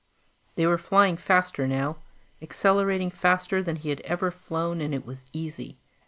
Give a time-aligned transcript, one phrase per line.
[0.55, 1.97] They were flying faster now,
[2.41, 5.77] accelerating faster than he had ever flown, and it was easy.